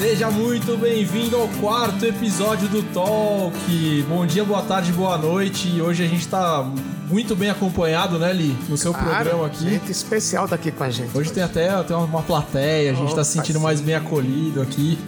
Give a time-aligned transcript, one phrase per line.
[0.00, 4.02] Seja muito bem-vindo ao quarto episódio do Talk.
[4.08, 5.68] Bom dia, boa tarde, boa noite.
[5.68, 6.66] E hoje a gente tá
[7.06, 8.56] muito bem acompanhado, né, Li?
[8.66, 9.68] No seu Claro, programa aqui.
[9.68, 11.14] Gente especial tá aqui com a gente.
[11.14, 13.62] Hoje tem até tem uma plateia, a gente tá Opa, se sentindo sim.
[13.62, 14.98] mais bem acolhido aqui.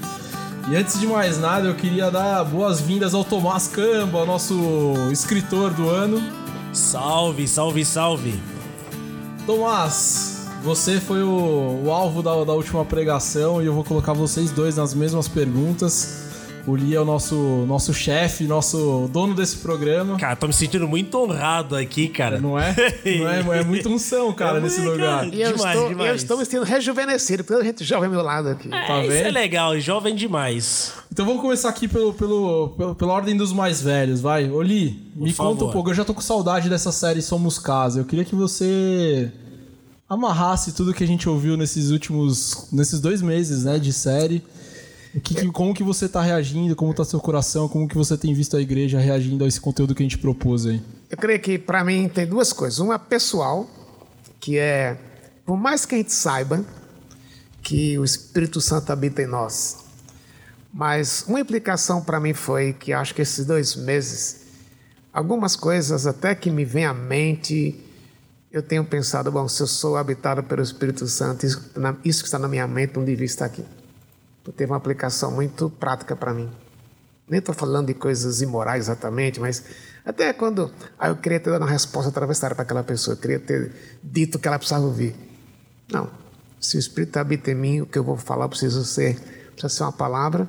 [0.71, 5.89] E antes de mais nada, eu queria dar boas-vindas ao Tomás Camba, nosso escritor do
[5.89, 6.23] ano.
[6.75, 8.39] Salve, salve, salve.
[9.47, 10.32] Tomás,
[10.63, 14.77] você foi o, o alvo da, da última pregação e eu vou colocar vocês dois
[14.77, 16.31] nas mesmas perguntas.
[16.65, 17.35] O Li é o nosso,
[17.67, 20.17] nosso chefe, nosso dono desse programa.
[20.17, 22.39] Cara, tô me sentindo muito honrado aqui, cara.
[22.39, 22.73] Não é?
[23.45, 25.25] Não é, é muita unção, cara, É nesse muito, lugar.
[25.25, 25.35] cara.
[25.35, 26.09] E eu, Demais, estou, demais.
[26.11, 28.69] eu estou me sentindo rejuvenescido, porque a gente jovem ao meu lado aqui.
[28.69, 29.27] Tá é, isso vendo?
[29.27, 30.93] é legal, jovem demais.
[31.11, 34.49] Então vamos começar aqui pelo, pelo, pelo- pela ordem dos mais velhos, vai.
[34.49, 35.51] Ô Li, me favor.
[35.55, 35.91] conta um pouco.
[35.91, 37.99] Eu já tô com saudade dessa série Somos Casa.
[37.99, 39.33] Eu queria que você
[40.13, 42.69] amarrasse tudo que a gente ouviu nesses últimos.
[42.73, 44.45] nesses dois meses, né, de série.
[45.23, 48.33] Que, que- como que você tá reagindo, como tá seu coração, como que você tem
[48.33, 50.83] visto a igreja reagindo a esse conteúdo que a gente propôs aí.
[51.11, 52.79] Eu creio que para mim tem duas coisas.
[52.79, 53.69] Uma pessoal,
[54.41, 54.97] que é,
[55.45, 56.65] por mais que a gente saiba
[57.63, 59.77] que o Espírito Santo habita em nós,
[60.73, 64.41] mas uma implicação para mim foi que acho que esses dois meses,
[65.13, 67.79] algumas coisas até que me vêm à mente,
[68.53, 72.47] eu tenho pensado, bom, se eu sou habitado pelo Espírito Santo, isso, que está na
[72.47, 73.65] minha mente não devia estar aqui.
[74.55, 76.51] Teve uma aplicação muito prática para mim.
[77.27, 79.65] Nem estou falando de coisas imorais exatamente, mas
[80.05, 83.41] até quando ah, eu queria ter dado uma resposta atravessada para aquela pessoa, eu queria
[83.41, 83.73] ter
[84.03, 85.15] dito o que ela precisava ouvir.
[85.91, 86.11] Não.
[86.61, 89.19] Se o Espírito habita em mim, o que eu vou falar precisa ser,
[89.53, 90.47] precisa ser uma palavra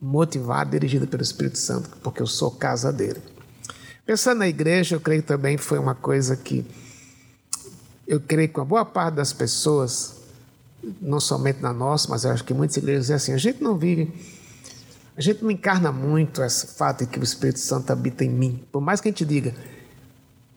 [0.00, 3.20] motivada, dirigida pelo Espírito Santo, porque eu sou casa dele.
[4.06, 6.64] Pensando na igreja, eu creio que também foi uma coisa que
[8.06, 10.16] eu creio que uma boa parte das pessoas,
[11.00, 13.76] não somente na nossa, mas eu acho que muitas igrejas é assim, a gente não
[13.76, 14.12] vive
[15.16, 18.62] a gente não encarna muito esse fato de que o Espírito Santo habita em mim.
[18.72, 19.54] Por mais que a gente diga,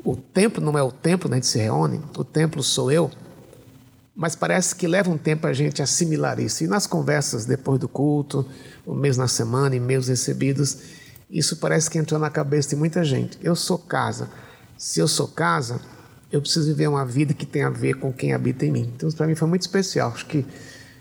[0.04, 3.12] o templo não é o templo, né, a gente se reúne, o templo sou eu,
[4.16, 6.64] mas parece que leva um tempo a gente assimilar isso.
[6.64, 8.46] E nas conversas depois do culto,
[8.88, 10.78] um mês na semana, e-mails recebidos,
[11.30, 13.38] isso parece que entrou na cabeça de muita gente.
[13.44, 14.30] Eu sou casa.
[14.78, 15.82] Se eu sou casa,
[16.32, 18.92] eu preciso viver uma vida que tem a ver com quem habita em mim.
[18.96, 20.12] Então, para mim foi muito especial.
[20.12, 20.46] Acho que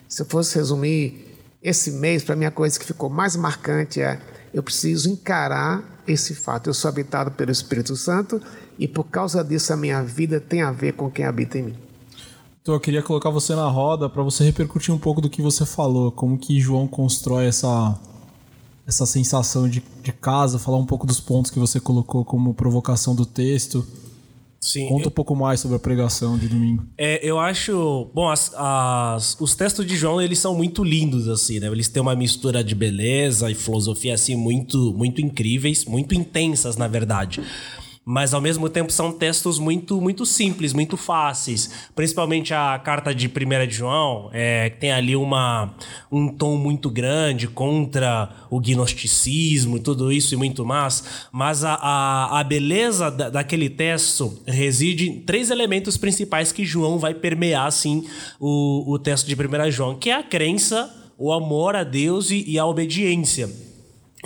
[0.09, 4.21] se eu fosse resumir esse mês, para mim a coisa que ficou mais marcante é
[4.53, 6.69] eu preciso encarar esse fato.
[6.69, 8.41] Eu sou habitado pelo Espírito Santo
[8.79, 11.75] e por causa disso a minha vida tem a ver com quem habita em mim.
[12.63, 15.67] Então eu queria colocar você na roda para você repercutir um pouco do que você
[15.67, 17.99] falou, como que João constrói essa
[18.87, 23.15] essa sensação de, de casa, falar um pouco dos pontos que você colocou como provocação
[23.15, 23.87] do texto.
[24.65, 24.89] Sim.
[24.89, 26.85] Conta um pouco mais sobre a pregação de domingo.
[26.97, 28.11] É, eu acho.
[28.15, 31.67] Bom, as- as- os textos de João, eles são muito lindos, assim, né?
[31.67, 36.89] Eles têm uma mistura de beleza e filosofia, assim, muito, muito incríveis, muito intensas, na
[36.89, 37.43] verdade.
[38.07, 41.71] Mas ao mesmo tempo são textos muito, muito simples, muito fáceis.
[41.95, 45.75] Principalmente a carta de 1 de João, é, tem ali uma,
[46.13, 51.03] um tom muito grande contra o gnosticismo e tudo isso e muito mais.
[51.33, 56.99] Mas a, a, a beleza da- daquele texto reside em três elementos principais que João
[56.99, 58.05] vai permear, assim,
[58.39, 62.59] o, o texto de 1 João, que é a crença, o amor a Deus e
[62.59, 63.64] a obediência.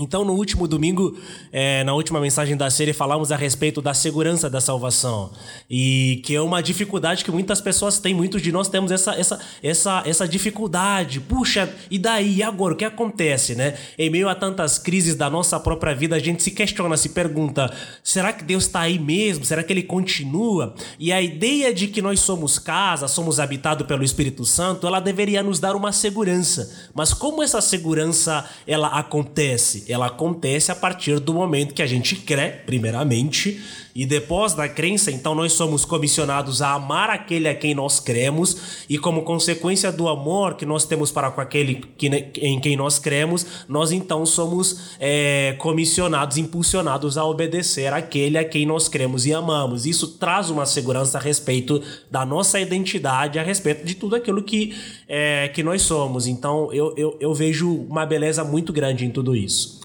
[0.01, 1.17] Então, no último domingo,
[1.53, 5.33] eh, na última mensagem da série, falamos a respeito da segurança da salvação.
[5.69, 9.41] E que é uma dificuldade que muitas pessoas têm, muitos de nós temos essa, essa,
[9.61, 11.19] essa, essa dificuldade.
[11.19, 12.37] Puxa, e daí?
[12.37, 12.75] E agora?
[12.75, 13.77] O que acontece, né?
[13.99, 17.73] Em meio a tantas crises da nossa própria vida, a gente se questiona, se pergunta:
[18.03, 19.45] será que Deus está aí mesmo?
[19.45, 20.75] Será que ele continua?
[20.97, 25.43] E a ideia de que nós somos casa, somos habitados pelo Espírito Santo, ela deveria
[25.43, 26.89] nos dar uma segurança.
[26.95, 29.88] Mas como essa segurança ela acontece?
[29.89, 33.59] Ela acontece a partir do momento que a gente crê, primeiramente,
[33.99, 38.85] e depois da crença, então nós somos comissionados a amar aquele a quem nós cremos,
[38.89, 42.07] e como consequência do amor que nós temos para com aquele que,
[42.41, 48.67] em quem nós cremos, nós então somos é, comissionados, impulsionados a obedecer aquele a quem
[48.67, 49.87] nós cremos e amamos.
[49.87, 54.77] Isso traz uma segurança a respeito da nossa identidade, a respeito de tudo aquilo que,
[55.09, 56.27] é, que nós somos.
[56.27, 59.78] Então eu, eu, eu vejo uma beleza muito grande em tudo isso.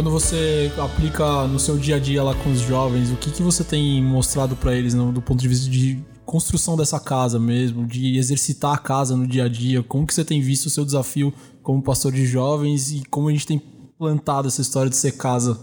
[0.00, 3.42] Quando você aplica no seu dia a dia lá com os jovens, o que, que
[3.42, 7.86] você tem mostrado para eles no, do ponto de vista de construção dessa casa mesmo,
[7.86, 9.82] de exercitar a casa no dia a dia?
[9.82, 13.30] Como que você tem visto o seu desafio como pastor de jovens e como a
[13.30, 13.62] gente tem
[13.98, 15.60] plantado essa história de ser casa?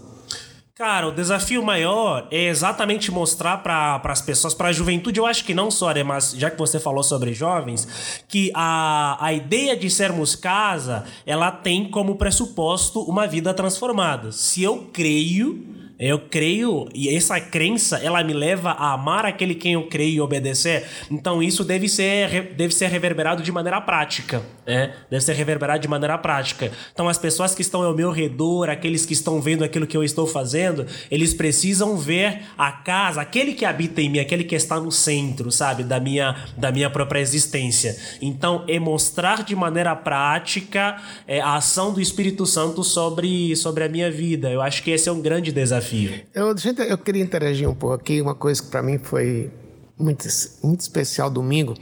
[0.78, 5.44] Cara, o desafio maior é exatamente mostrar para as pessoas, para a juventude, eu acho
[5.44, 9.76] que não só, né, mas já que você falou sobre jovens, que a, a ideia
[9.76, 14.30] de sermos casa, ela tem como pressuposto uma vida transformada.
[14.30, 15.66] Se eu creio
[15.98, 20.20] eu creio, e essa crença, ela me leva a amar aquele quem eu creio e
[20.20, 20.86] obedecer.
[21.10, 24.94] Então isso deve ser, deve ser reverberado de maneira prática, né?
[25.10, 26.70] Deve ser reverberado de maneira prática.
[26.92, 30.04] Então as pessoas que estão ao meu redor, aqueles que estão vendo aquilo que eu
[30.04, 34.78] estou fazendo, eles precisam ver a casa, aquele que habita em mim, aquele que está
[34.78, 37.98] no centro, sabe, da minha, da minha própria existência.
[38.22, 40.96] Então é mostrar de maneira prática
[41.26, 44.48] é, a ação do Espírito Santo sobre, sobre a minha vida.
[44.48, 46.20] Eu acho que esse é um grande desafio desafio.
[46.34, 46.54] Eu,
[46.86, 48.20] eu queria interagir um pouco aqui.
[48.20, 49.50] Uma coisa que para mim foi
[49.98, 50.26] muito,
[50.62, 51.74] muito especial domingo.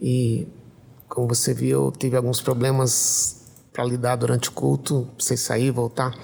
[0.00, 0.46] E,
[1.08, 3.40] como você viu, eu tive alguns problemas
[3.72, 6.14] para lidar durante o culto, sem sair voltar.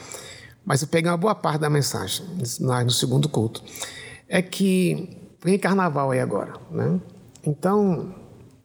[0.65, 2.27] Mas eu peguei uma boa parte da mensagem
[2.59, 3.63] no segundo culto.
[4.29, 7.01] É que vem carnaval aí agora, né?
[7.45, 8.13] Então,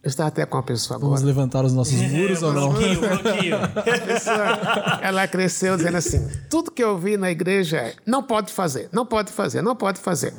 [0.03, 1.09] eu estava até com uma pessoa agora.
[1.09, 2.69] Vamos levantar os nossos muros é, ou não?
[2.69, 3.57] Bloqueio, bloqueio.
[4.06, 8.89] pessoa, ela cresceu dizendo assim: tudo que eu vi na igreja é não pode fazer,
[8.92, 10.33] não pode fazer, não pode fazer.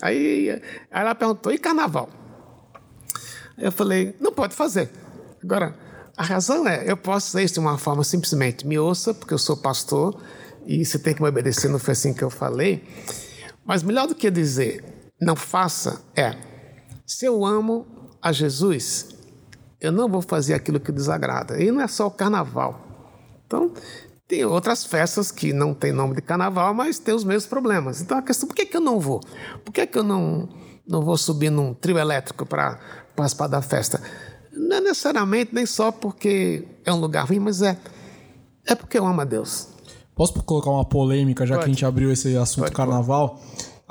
[0.00, 0.58] Aí
[0.90, 2.08] ela perguntou: e carnaval?
[3.58, 4.90] Eu falei: não pode fazer.
[5.44, 5.76] Agora,
[6.16, 9.38] a razão é: eu posso dizer isso de uma forma simplesmente, me ouça, porque eu
[9.38, 10.18] sou pastor
[10.64, 12.82] e você tem que me obedecer, não foi assim que eu falei.
[13.62, 14.82] Mas melhor do que dizer
[15.20, 16.34] não faça é:
[17.06, 17.86] se eu amo
[18.22, 19.08] a Jesus,
[19.80, 21.60] eu não vou fazer aquilo que desagrada.
[21.60, 22.80] E não é só o carnaval.
[23.44, 23.72] Então,
[24.28, 28.00] tem outras festas que não tem nome de carnaval, mas tem os mesmos problemas.
[28.00, 29.20] Então, a questão, por que, que eu não vou?
[29.64, 30.48] Por que, que eu não,
[30.86, 32.78] não vou subir num trio elétrico para
[33.16, 34.00] participar da festa?
[34.52, 37.76] Não é necessariamente nem só porque é um lugar ruim, mas é,
[38.64, 39.68] é porque eu amo a Deus.
[40.14, 41.64] Posso colocar uma polêmica, já Pode.
[41.64, 43.40] que a gente abriu esse assunto Pode, carnaval?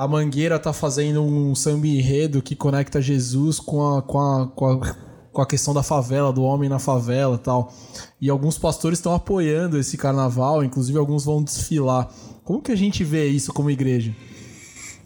[0.01, 4.65] A Mangueira tá fazendo um samba enredo que conecta Jesus com a, com a, com
[4.65, 4.95] a,
[5.31, 7.71] com a questão da favela, do homem na favela tal.
[8.19, 12.09] E alguns pastores estão apoiando esse carnaval, inclusive alguns vão desfilar.
[12.43, 14.11] Como que a gente vê isso como igreja?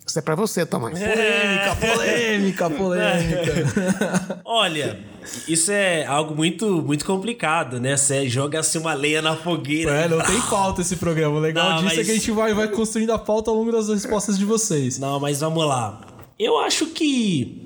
[0.07, 0.99] Isso é para você, Tomás.
[0.99, 4.41] Polêmica, polêmica, polêmica.
[4.45, 4.99] Olha,
[5.47, 7.97] isso é algo muito, muito complicado, né?
[7.97, 9.91] Você joga assim uma lenha na fogueira.
[9.91, 11.37] É, não tem pauta esse programa.
[11.37, 11.97] O legal não, disso mas...
[11.97, 14.99] é que a gente vai, vai construindo a pauta ao longo das respostas de vocês.
[14.99, 16.01] Não, mas vamos lá.
[16.37, 17.63] Eu acho que.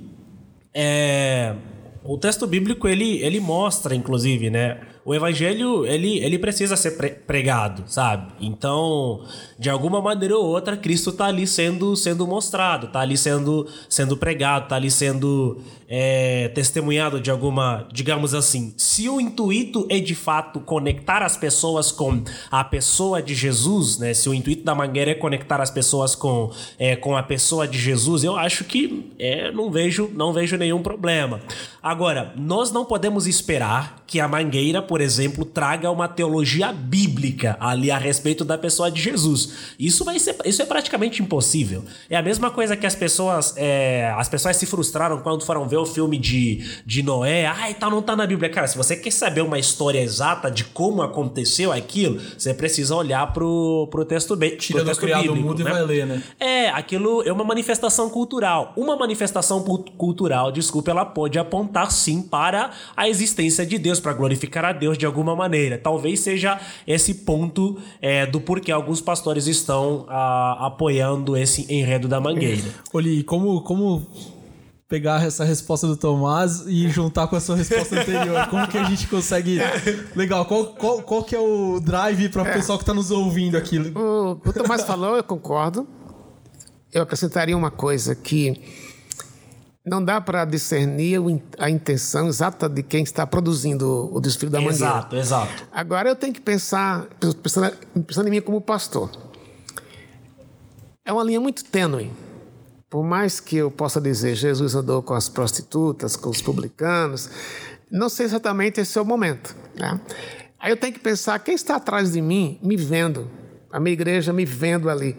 [0.73, 1.55] É,
[2.03, 4.79] o texto bíblico ele, ele mostra, inclusive, né?
[5.09, 6.91] O evangelho ele, ele precisa ser
[7.25, 8.31] pregado, sabe?
[8.39, 9.23] Então,
[9.57, 14.15] de alguma maneira ou outra, Cristo está ali sendo, sendo mostrado, está ali sendo, sendo
[14.15, 15.57] pregado, está ali sendo
[15.87, 18.71] é, testemunhado de alguma, digamos assim.
[18.77, 22.21] Se o intuito é de fato conectar as pessoas com
[22.51, 24.13] a pessoa de Jesus, né?
[24.13, 27.79] Se o intuito da Mangueira é conectar as pessoas com, é, com a pessoa de
[27.79, 31.41] Jesus, eu acho que é, não vejo não vejo nenhum problema.
[31.81, 37.89] Agora, nós não podemos esperar que a Mangueira, por exemplo, traga uma teologia bíblica ali
[37.89, 39.75] a respeito da pessoa de Jesus.
[39.79, 41.83] Isso vai ser, isso é praticamente impossível.
[42.09, 45.77] É a mesma coisa que as pessoas, é, as pessoas se frustraram quando foram ver
[45.77, 47.45] o filme de, de Noé.
[47.45, 48.49] Ai, tá, não tá na Bíblia.
[48.49, 53.31] Cara, se você quer saber uma história exata de como aconteceu aquilo, você precisa olhar
[53.31, 55.47] pro, pro texto, bem, Tira pro texto criado bíblico.
[55.47, 55.69] Mudo né?
[55.69, 56.23] e vai ler, né?
[56.39, 58.73] É, aquilo é uma manifestação cultural.
[58.75, 59.63] Uma manifestação
[59.97, 64.97] cultural, desculpa, ela pode apontar sim para a existência de Deus, para glorificar a Deus
[64.97, 65.77] de alguma maneira.
[65.77, 72.07] Talvez seja esse ponto é, do porquê alguns pastores estão a, ah, apoiando esse enredo
[72.07, 72.63] da mangueira.
[72.93, 74.07] Oli, como, como
[74.89, 78.47] pegar essa resposta do Tomás e juntar com a sua resposta anterior.
[78.49, 79.59] Como que a gente consegue.
[80.15, 82.53] Legal, qual, qual, qual que é o drive para o é.
[82.53, 83.77] pessoal que está nos ouvindo aqui?
[83.77, 85.87] O, o Tomás falou, eu concordo.
[86.91, 88.59] Eu acrescentaria uma coisa que
[89.89, 91.19] não dá para discernir
[91.57, 94.85] a intenção exata de quem está produzindo o desfile da mangueira.
[94.85, 95.67] Exato, exato.
[95.71, 97.07] Agora eu tenho que pensar,
[97.41, 99.09] pensando, pensando em mim como pastor.
[101.03, 102.11] É uma linha muito tênue
[102.89, 107.29] por mais que eu possa dizer Jesus andou com as prostitutas, com os publicanos,
[107.91, 109.55] não sei exatamente esse é o momento.
[109.75, 109.99] Né?
[110.59, 113.29] Aí eu tenho que pensar quem está atrás de mim me vendo,
[113.71, 115.15] a minha igreja me vendo ali.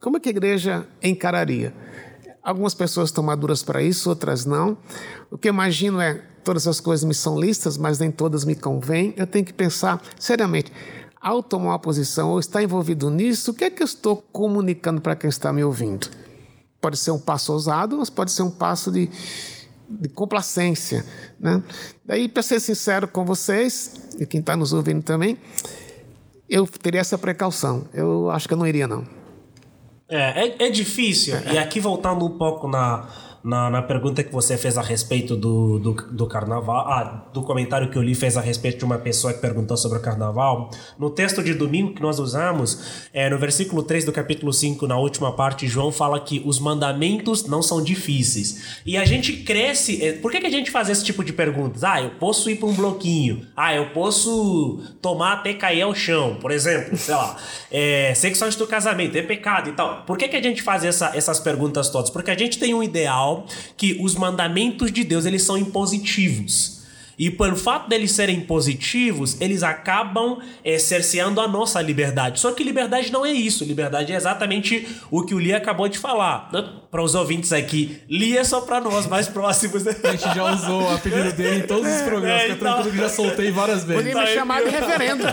[0.00, 1.72] Como é que a igreja encararia?
[2.44, 4.76] Algumas pessoas estão maduras para isso, outras não.
[5.30, 8.54] O que eu imagino é todas as coisas me são listas, mas nem todas me
[8.54, 9.14] convêm.
[9.16, 10.70] Eu tenho que pensar seriamente.
[11.18, 15.00] Ao tomar uma posição ou estar envolvido nisso, o que é que eu estou comunicando
[15.00, 16.06] para quem está me ouvindo?
[16.82, 19.08] Pode ser um passo ousado, mas pode ser um passo de,
[19.88, 21.02] de complacência.
[21.40, 21.62] Né?
[22.04, 25.38] Daí, para ser sincero com vocês, e quem está nos ouvindo também,
[26.46, 27.88] eu teria essa precaução.
[27.94, 29.23] Eu acho que eu não iria, não.
[30.08, 31.36] É, é, é difícil.
[31.52, 33.08] E aqui voltando um pouco na,
[33.44, 37.90] na, na, pergunta que você fez a respeito do, do, do, carnaval, ah, do comentário
[37.90, 40.70] que eu li fez a respeito de uma pessoa que perguntou sobre o carnaval.
[40.98, 44.96] No texto de domingo que nós usamos, é, no versículo 3 do capítulo 5, na
[44.96, 48.80] última parte, João fala que os mandamentos não são difíceis.
[48.86, 50.02] E a gente cresce.
[50.02, 51.84] É, por que, que a gente faz esse tipo de perguntas?
[51.84, 53.46] Ah, eu posso ir para um bloquinho.
[53.54, 56.96] Ah, eu posso tomar até cair ao chão, por exemplo.
[56.96, 57.36] Sei lá.
[57.70, 60.02] É, sexo antes do casamento, é pecado e tal.
[60.06, 62.08] Por que, que a gente faz essa, essas perguntas todas?
[62.08, 63.33] Porque a gente tem um ideal
[63.76, 66.74] que os mandamentos de Deus eles são impositivos.
[67.18, 72.40] E pelo fato deles serem positivos, eles acabam é, cerceando a nossa liberdade.
[72.40, 73.64] Só que liberdade não é isso.
[73.64, 76.50] Liberdade é exatamente o que o Lia acabou de falar.
[76.94, 79.82] Para os ouvintes aqui, Lia é só para nós mais próximos.
[79.82, 79.96] Né?
[80.04, 82.42] A gente já usou o apelido dele em todos os programas.
[82.42, 82.58] É, então...
[82.58, 84.04] tranquilo que já soltei várias vezes.
[84.04, 85.24] Podia me chamar de reverendo.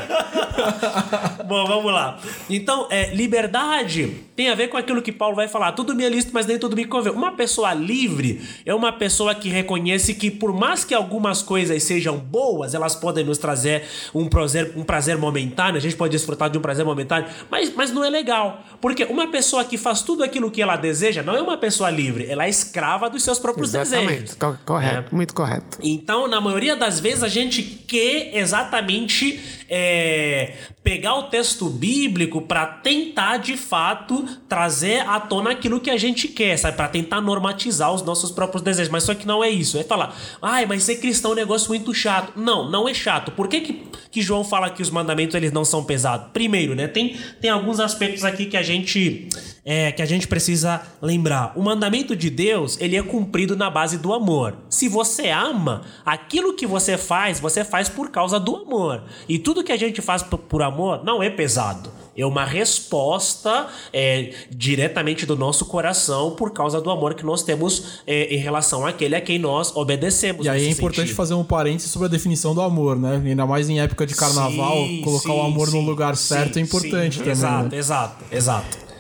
[1.46, 2.18] Bom, vamos lá.
[2.50, 5.74] Então, é, liberdade tem a ver com aquilo que Paulo vai falar.
[5.74, 7.14] Tudo me é lícito, mas nem tudo me convém.
[7.14, 11.84] Uma pessoa livre é uma pessoa que reconhece que por mais que algumas coisas coisas
[11.84, 13.84] sejam boas, elas podem nos trazer
[14.16, 17.92] um prazer, um prazer momentâneo, a gente pode desfrutar de um prazer momentâneo, mas, mas
[17.92, 18.64] não é legal.
[18.80, 22.26] Porque uma pessoa que faz tudo aquilo que ela deseja não é uma pessoa livre,
[22.30, 24.36] ela é escrava dos seus próprios exatamente.
[24.36, 24.38] desejos.
[24.66, 25.16] Correto, é.
[25.16, 25.78] muito correto.
[25.82, 29.40] Então, na maioria das vezes, a gente quer exatamente
[29.70, 30.54] é,
[30.84, 36.28] pegar o texto bíblico para tentar de fato trazer à tona aquilo que a gente
[36.28, 36.76] quer, sabe?
[36.76, 38.92] Para tentar normatizar os nossos próprios desejos.
[38.92, 39.78] Mas só que não é isso.
[39.78, 42.34] É falar, ai, mas ser cristão é um negócio muito chato.
[42.36, 43.32] Não, não é chato.
[43.32, 46.32] Por que, que, que João fala que os mandamentos eles não são pesados?
[46.34, 46.88] Primeiro, né?
[46.88, 49.30] Tem, tem alguns aspectos aqui que a gente
[49.66, 51.54] é, que a gente precisa lembrar.
[51.56, 54.56] O mandamento de Deus, ele é cumprido na base do amor.
[54.70, 59.04] Se você ama, aquilo que você faz, você faz por causa do amor.
[59.28, 62.02] E tudo que a gente faz por amor não é pesado.
[62.16, 68.02] É uma resposta é, diretamente do nosso coração por causa do amor que nós temos
[68.06, 70.46] é, em relação àquele a quem nós obedecemos.
[70.46, 71.16] E aí é importante sentido.
[71.16, 73.22] fazer um parênteses sobre a definição do amor, né?
[73.26, 76.60] Ainda mais em época de carnaval, sim, colocar sim, o amor sim, no lugar certo
[76.60, 77.32] é importante também.
[77.32, 77.78] Exato, né?
[77.78, 78.91] exato, exato.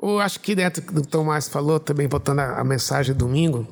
[0.00, 3.66] Eu acho que dentro do que o Tomás falou, também voltando à mensagem domingo,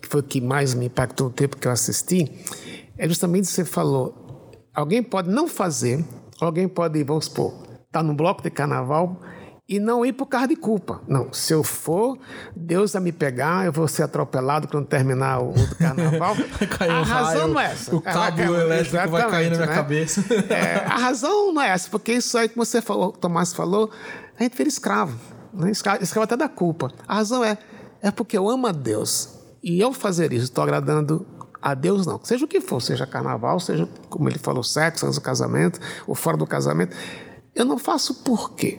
[0.00, 2.30] que foi o que mais me impactou o tempo que eu assisti,
[2.96, 6.04] é justamente você falou, alguém pode não fazer,
[6.40, 9.20] alguém pode, vamos supor, estar tá no bloco de carnaval
[9.68, 11.00] e não ir por causa de culpa.
[11.06, 12.18] Não, se eu for,
[12.54, 16.36] Deus vai me pegar, eu vou ser atropelado quando terminar o, o carnaval.
[16.80, 17.96] a razão raio, não é essa.
[17.96, 19.74] O cabo é, elétrico vai cair na minha né?
[19.74, 20.24] cabeça.
[20.50, 23.90] É, a razão não é essa, porque isso aí que você falou, Tomás falou,
[24.38, 25.16] a gente vira escravo.
[25.52, 25.70] Né?
[25.70, 26.92] Escravo até da culpa.
[27.06, 27.58] A razão é,
[28.00, 29.40] é porque eu amo a Deus.
[29.62, 31.24] E eu fazer isso, estou agradando
[31.60, 32.20] a Deus, não.
[32.24, 36.14] Seja o que for, seja carnaval, seja, como ele falou, sexo, antes do casamento, ou
[36.14, 36.96] fora do casamento.
[37.54, 38.78] Eu não faço por quê?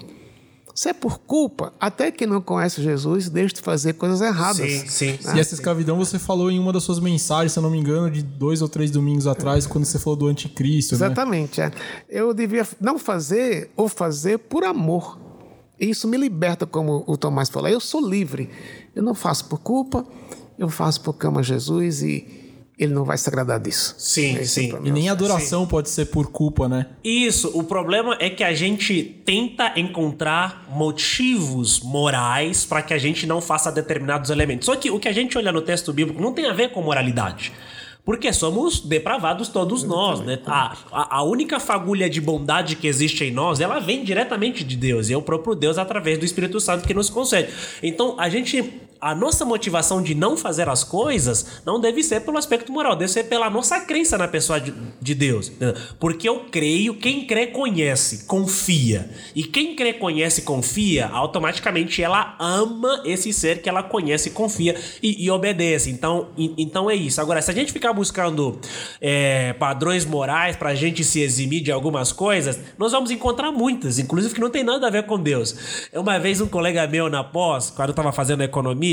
[0.76, 4.56] Se é por culpa, até quem não conhece Jesus deixa de fazer coisas erradas.
[4.56, 5.20] Sim, sim.
[5.24, 5.36] Né?
[5.36, 8.10] E essa escravidão você falou em uma das suas mensagens, se eu não me engano,
[8.10, 10.96] de dois ou três domingos atrás, quando você falou do anticristo.
[10.96, 10.98] Né?
[10.98, 11.62] Exatamente.
[11.62, 11.72] Né?
[12.10, 12.20] É.
[12.20, 15.20] Eu devia não fazer ou fazer por amor.
[15.86, 17.70] Isso me liberta, como o Tomás falou.
[17.70, 18.50] Eu sou livre.
[18.96, 20.06] Eu não faço por culpa,
[20.58, 22.44] eu faço porque amo Jesus e
[22.78, 23.96] ele não vai se agradar disso.
[23.98, 24.74] Sim, Esse sim.
[24.74, 25.70] É e nem adoração sim.
[25.70, 26.88] pode ser por culpa, né?
[27.04, 27.52] Isso.
[27.54, 33.42] O problema é que a gente tenta encontrar motivos morais para que a gente não
[33.42, 34.66] faça determinados elementos.
[34.66, 36.82] Só que o que a gente olha no texto bíblico não tem a ver com
[36.82, 37.52] moralidade.
[38.06, 40.38] Porque somos depravados todos nós, né?
[40.46, 44.76] A, a, a, única fagulha de bondade que existe em nós, ela vem diretamente de
[44.76, 45.10] Deus.
[45.10, 47.50] E é o próprio Deus através do Espírito Santo que nos concede.
[47.82, 52.38] Então, a gente a nossa motivação de não fazer as coisas não deve ser pelo
[52.38, 55.52] aspecto moral, deve ser pela nossa crença na pessoa de, de Deus.
[56.00, 59.10] Porque eu creio, quem crê conhece, confia.
[59.36, 65.26] E quem crê conhece confia, automaticamente ela ama esse ser que ela conhece, confia e,
[65.26, 65.92] e obedece.
[65.92, 67.20] Então, e, então é isso.
[67.20, 68.58] Agora, se a gente ficar buscando
[69.02, 74.00] é, padrões morais para a gente se eximir de algumas coisas, nós vamos encontrar muitas,
[74.00, 75.90] inclusive que não tem nada a ver com Deus.
[75.92, 78.93] Uma vez um colega meu na pós, quando eu estava fazendo economia,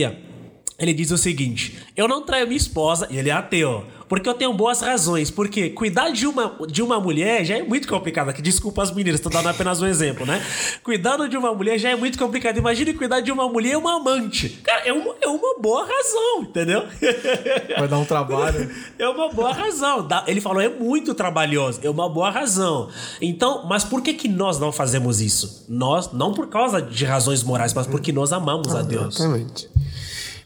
[0.81, 4.33] ele diz o seguinte: Eu não traio minha esposa, e ele é ateu, porque eu
[4.33, 5.31] tenho boas razões.
[5.31, 8.31] Porque cuidar de uma, de uma mulher já é muito complicado.
[8.31, 10.43] Aqui, desculpa as meninas, estou dando apenas um exemplo, né?
[10.83, 12.57] Cuidando de uma mulher já é muito complicado.
[12.57, 14.49] Imagine cuidar de uma mulher e uma amante.
[14.65, 16.85] Cara, é uma, é uma boa razão, entendeu?
[17.79, 18.71] Vai dar um trabalho.
[18.99, 20.09] É uma boa razão.
[20.27, 21.81] Ele falou, é muito trabalhoso.
[21.83, 22.89] É uma boa razão.
[23.21, 25.67] Então, mas por que, que nós não fazemos isso?
[25.69, 29.17] Nós, não por causa de razões morais, mas porque nós amamos a Deus.
[29.21, 29.69] Exatamente.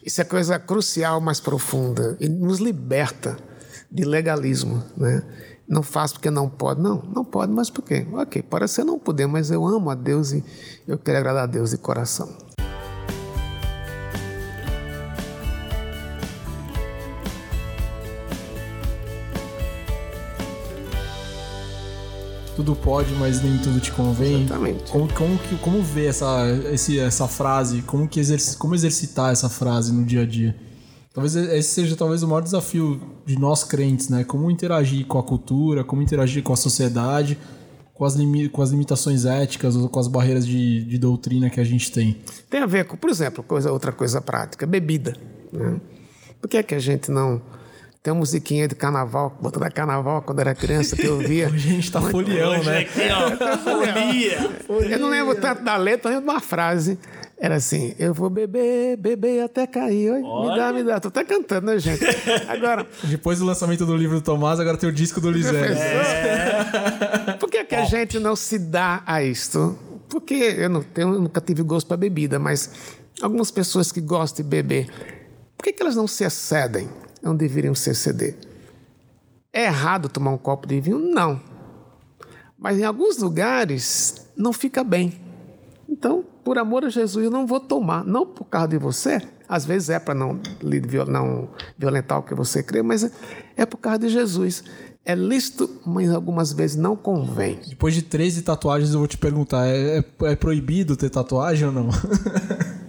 [0.04, 2.16] Isso é coisa crucial, mais profunda.
[2.20, 3.38] E nos liberta
[3.90, 5.23] de legalismo, né?
[5.66, 6.82] Não faço porque não pode.
[6.82, 8.06] Não, não pode, mas por quê?
[8.12, 10.44] Ok, pode ser não poder, mas eu amo a Deus e
[10.87, 12.43] eu quero agradar a Deus de coração.
[22.64, 24.44] Tudo pode, mas nem tudo te convém.
[24.44, 24.90] Exatamente.
[24.90, 27.83] Como, como, que- como ver essa, esse, essa frase?
[27.83, 30.56] Como, que exerci, como exercitar essa frase no dia a dia?
[31.12, 34.25] Talvez esse seja talvez o maior desafio de nós crentes, né?
[34.25, 37.38] Como interagir com a cultura, como interagir com a sociedade,
[37.92, 41.61] com as, limi com as limitações éticas ou com as barreiras de, de doutrina que
[41.61, 42.16] a gente tem.
[42.49, 45.14] Tem a ver com, por exemplo, coisa, outra coisa prática, bebida.
[45.52, 45.80] Né?
[46.40, 47.42] Por que, é que a gente não.
[48.04, 51.46] Tem uma musiquinha de carnaval, botou da carnaval quando era criança que eu ouvia.
[51.50, 52.80] Hoje a gente tá folião, né?
[52.80, 53.56] aqui, ó,
[54.66, 54.92] folia.
[54.96, 56.99] Eu não lembro tanto da letra, eu lembro de uma frase.
[57.38, 60.11] Era assim, eu vou beber, beber até cair.
[60.11, 61.00] Oi, me dá, me dá.
[61.00, 62.04] Tô até cantando, né, gente?
[62.46, 65.75] Agora, Depois do lançamento do livro do Tomás, agora tem o disco do Lisandro.
[67.40, 69.78] por que, que a gente não se dá a isto?
[70.11, 72.70] Porque eu, não, tenho- eu nunca tive gosto para bebida, mas
[73.23, 74.88] algumas pessoas que gostam de beber,
[75.56, 76.87] por que, que elas não se excedem?
[77.25, 78.37] Não deveriam se exceder.
[79.50, 80.99] É errado tomar um copo de vinho?
[80.99, 81.40] Não.
[82.59, 85.14] Mas em alguns lugares não fica bem.
[85.88, 88.04] Então, por amor a Jesus, eu não vou tomar.
[88.04, 89.23] Não por causa de você.
[89.49, 90.38] Às vezes é para não,
[91.09, 93.11] não violentar o que você crê, mas é-
[93.57, 94.62] é por causa de Jesus.
[95.04, 97.59] É lícito, mas algumas vezes não convém.
[97.69, 101.73] Depois de 13 tatuagens, eu vou te perguntar: é, é- é proibido ter tatuagem ou
[101.73, 101.88] não?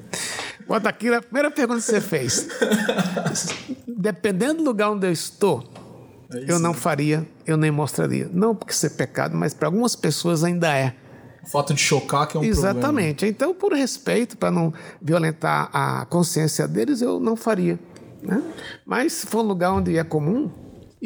[0.67, 2.48] Bota aqui a primeira pergunta que você fez.
[3.88, 5.63] Dependendo do lugar onde eu estou,
[6.48, 8.29] eu não faria, eu nem mostraria.
[8.34, 10.95] Não porque isso é pecado, mas para algumas pessoas ainda é.
[11.43, 12.69] o fato de chocar que é um problema.
[12.69, 13.25] Exatamente.
[13.25, 17.79] Então, por respeito, para não violentar a consciência deles, eu não faria.
[18.24, 18.41] né?
[18.86, 20.51] Mas se for um lugar onde é comum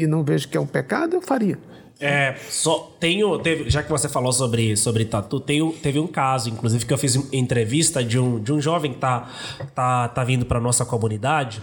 [0.03, 1.57] e não vejo que é um pecado, eu faria.
[2.01, 6.49] É, só tenho, teve- já que você falou sobre, sobre tatu, tenho, teve um caso,
[6.49, 9.27] inclusive, que eu fiz entrevista de um, de um jovem que tá,
[9.75, 11.61] tá, tá vindo para nossa comunidade.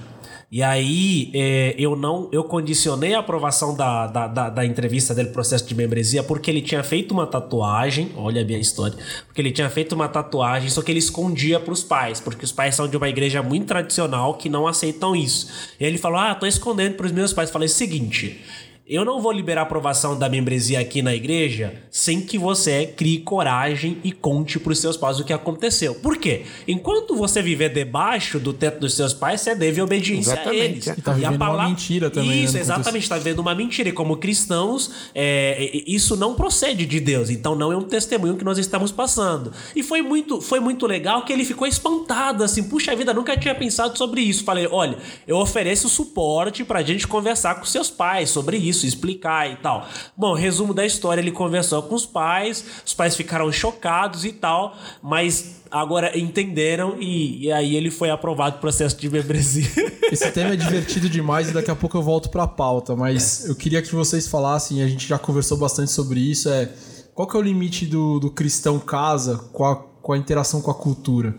[0.51, 5.31] E aí é, eu não eu condicionei a aprovação da, da, da, da entrevista dele,
[5.31, 8.13] processo de membresia, porque ele tinha feito uma tatuagem.
[8.17, 8.97] Olha a minha história.
[9.27, 12.77] Porque ele tinha feito uma tatuagem, só que ele escondia pros pais, porque os pais
[12.77, 15.49] são de uma igreja muito tradicional que não aceitam isso.
[15.81, 17.51] E ele falou: Ah, tô escondendo pros meus pais.
[17.51, 18.41] Falei: seguinte.
[18.89, 23.19] Eu não vou liberar a aprovação da membresia aqui na igreja sem que você crie
[23.19, 25.97] coragem e conte pros seus pais o que aconteceu.
[25.97, 26.45] Por quê?
[26.69, 30.61] Enquanto você viver debaixo do teto dos seus pais, você deve obediência Exatamente.
[30.61, 30.87] a eles.
[30.87, 33.03] E tá vivendo uma mentira também, né, Isso, no exatamente.
[33.03, 33.89] Está vivendo uma mentira.
[33.89, 37.29] E como cristãos, é, isso não procede de Deus.
[37.29, 39.53] Então não é um testemunho que nós estamos passando.
[39.75, 43.55] E foi muito, foi muito legal que ele ficou espantado, assim, puxa vida, nunca tinha
[43.55, 44.45] pensado sobre isso.
[44.45, 44.97] Falei, olha,
[45.27, 49.87] eu ofereço suporte pra gente conversar com seus pais sobre isso, explicar e tal.
[50.17, 54.77] Bom, resumo da história, ele conversou com os pais, os pais ficaram chocados e tal,
[55.01, 59.69] mas agora entenderam e, e aí ele foi aprovado o processo de membresia.
[60.11, 63.55] Esse tema é divertido demais e daqui a pouco eu volto pra pauta, mas eu
[63.55, 66.69] queria que vocês falassem, a gente já conversou bastante sobre isso, é
[67.15, 70.71] qual que é o limite do, do cristão casa com a, com a interação com
[70.71, 71.35] a cultura?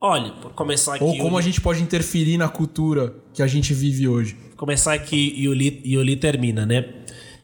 [0.00, 1.04] Olha, vou começar aqui.
[1.04, 4.36] Ou como a gente pode interferir na cultura que a gente vive hoje?
[4.58, 6.84] Começar aqui e o Lee, e o Lee termina, né?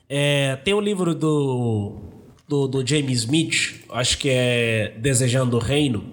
[0.08, 1.92] É, tem um livro do,
[2.46, 6.04] do, do James Smith, acho que é Desejando o Reino,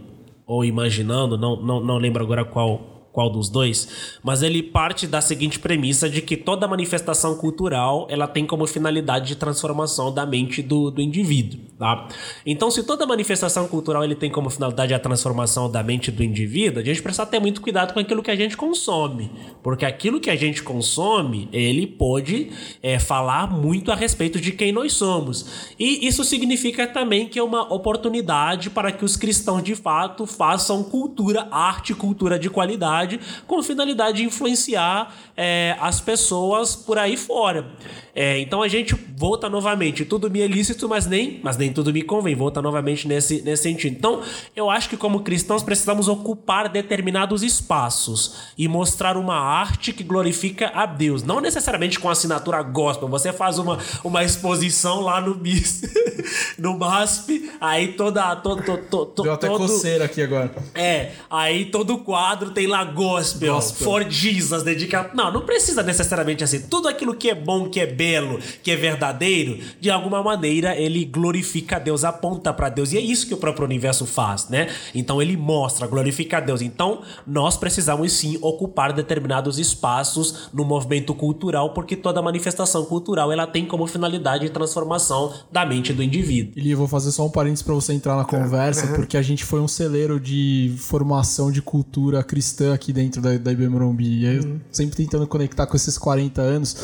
[0.46, 5.22] ou Imaginando, não, não, não lembro agora qual, qual dos dois, mas ele parte da
[5.22, 10.62] seguinte premissa de que toda manifestação cultural ela tem como finalidade de transformação da mente
[10.62, 12.08] do, do indivíduo, tá?
[12.46, 16.82] Então, se toda manifestação cultural ele tem como finalidade a transformação da mente do indivíduo,
[16.82, 19.30] a gente precisa ter muito cuidado com aquilo que a gente consome,
[19.62, 22.50] porque aquilo que a gente consome, ele pode
[22.82, 25.74] é, falar muito a respeito de quem nós somos.
[25.80, 30.84] E isso significa também que é uma oportunidade para que os cristãos de fato façam
[30.84, 33.01] cultura, arte, cultura de qualidade,
[33.48, 37.66] com finalidade de influenciar é, as pessoas por aí fora.
[38.14, 41.94] É, então a gente volta novamente, tudo me é lícito, mas nem, mas nem tudo
[41.94, 42.36] me convém.
[42.36, 43.96] Volta novamente nesse, nesse sentido.
[43.96, 44.22] Então,
[44.54, 50.72] eu acho que como cristãos precisamos ocupar determinados espaços e mostrar uma arte que glorifica
[50.76, 51.24] a Deus.
[51.24, 53.08] Não necessariamente com assinatura gospel.
[53.08, 55.82] Você faz uma, uma exposição lá no MIS,
[56.60, 58.36] no MASP, aí toda.
[58.36, 60.52] To, to, to, to- Deu até todo, coceira aqui agora.
[60.76, 63.86] é, aí todo quadro tem lá gospel, Gospel.
[63.86, 65.12] for Jesus, dedica.
[65.14, 66.62] Não, não precisa necessariamente assim.
[66.62, 71.06] Tudo aquilo que é bom, que é belo, que é verdadeiro, de alguma maneira ele
[71.06, 72.92] glorifica a Deus, aponta pra Deus.
[72.94, 74.70] E é isso que o próprio universo faz, né?
[74.94, 76.62] Então ele mostra, glorifica a Deus.
[76.62, 83.48] Então nós precisamos sim ocupar determinados espaços no movimento cultural, porque toda manifestação cultural ela
[83.48, 86.54] tem como finalidade a transformação da mente do indivíduo.
[86.56, 89.44] Eli, eu vou fazer só um parênteses pra você entrar na conversa, porque a gente
[89.44, 94.24] foi um celeiro de formação de cultura cristã aqui dentro da, da IBM Morumbi.
[94.24, 96.76] E aí eu sempre tentando conectar com esses 40 anos.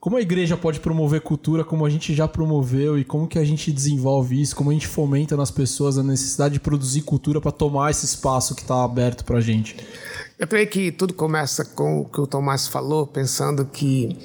[0.00, 3.44] Como a igreja pode promover cultura, como a gente já promoveu e como que a
[3.44, 7.50] gente desenvolve isso, como a gente fomenta nas pessoas a necessidade de produzir cultura para
[7.50, 9.76] tomar esse espaço que está aberto pra gente.
[10.38, 14.16] Eu creio que tudo começa com o que o Tomás falou, pensando que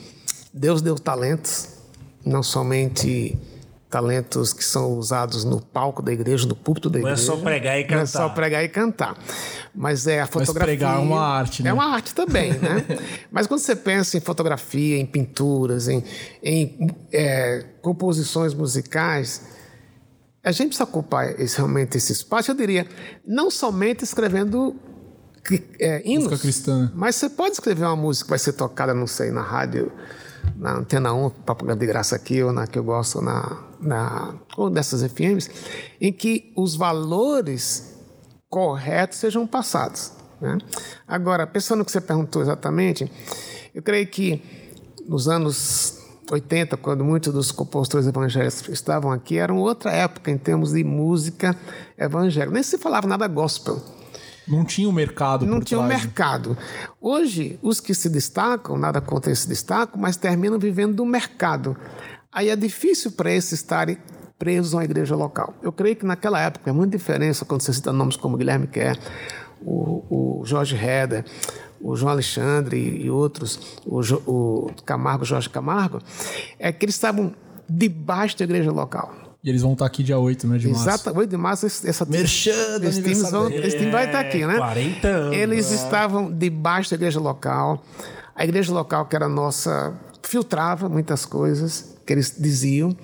[0.54, 1.70] Deus deu talentos,
[2.24, 3.36] não somente
[3.94, 7.28] talentos que são usados no palco da igreja, no púlpito da Não é igreja.
[7.32, 8.08] só pregar e Não é cantar.
[8.08, 9.16] só pregar e cantar.
[9.76, 10.66] Mas é a fotografia.
[10.66, 11.70] pregar é uma arte, né?
[11.70, 12.84] É uma arte também, né?
[13.32, 16.04] Mas quando você pensa em fotografia, em pinturas, em,
[16.42, 19.44] em é, composições musicais,
[20.44, 22.50] a gente precisa ocupar esse, realmente esse espaço.
[22.50, 22.88] Eu diria,
[23.24, 24.76] não somente escrevendo
[25.80, 26.92] é, hinos, Música cristã, né?
[26.96, 29.92] mas você pode escrever uma música que vai ser tocada, não sei, na rádio,
[30.56, 34.70] na Antena 1, propaganda de graça aqui, ou na que eu gosto, na, na, ou
[34.70, 35.50] dessas FMs,
[36.00, 37.94] em que os valores
[38.50, 40.12] corretos sejam passados.
[40.40, 40.58] né?
[41.08, 43.12] Agora, pensando no que você perguntou exatamente,
[43.74, 44.42] eu creio que
[45.08, 46.00] nos anos
[46.32, 51.56] 80, quando muitos dos compositores evangélicos estavam aqui, era outra época em termos de música
[51.98, 52.54] evangélica.
[52.54, 53.82] Nem se falava nada gospel.
[54.48, 56.02] Não tinha o mercado Não tinha um trás.
[56.04, 56.58] mercado.
[57.00, 61.78] Hoje, os que se destacam, nada contra esse destaco, mas terminam vivendo do mercado.
[62.34, 63.98] Aí é difícil para esses estarem
[64.40, 65.54] presos a uma igreja local.
[65.62, 68.98] Eu creio que naquela época é muita diferença quando você cita nomes como Guilherme Kerr,
[69.62, 71.24] o, o Jorge Heder,
[71.80, 76.00] o João Alexandre e, outros, o, o Camargo, Jorge Camargo,
[76.58, 77.34] é que eles estavam
[77.70, 79.14] debaixo da igreja local.
[79.44, 80.88] E eles vão estar aqui dia 8, né, de março.
[80.88, 84.56] Exato, 8 de março, essa Merchan esse time, vão, esse time vai estar aqui, né?
[84.56, 85.38] 40 anos.
[85.38, 87.84] Eles estavam debaixo da igreja local.
[88.34, 89.94] A igreja local, que era nossa,
[90.34, 92.98] filtrava muitas coisas que eles diziam.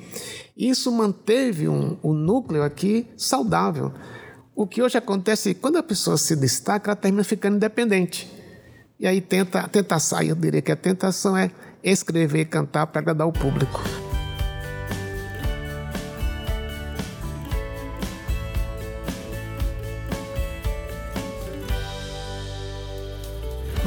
[0.58, 3.94] Isso manteve um, um núcleo aqui saudável.
[4.56, 8.28] O que hoje acontece quando a pessoa se destaca, ela termina ficando independente.
[9.00, 11.52] E aí tenta, tenta sair, eu diria que a tentação é
[11.84, 13.80] escrever e cantar para agradar o público.